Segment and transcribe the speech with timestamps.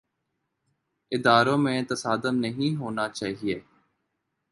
[1.11, 3.59] اداروں میں تصادم نہیں ہونا چاہیے۔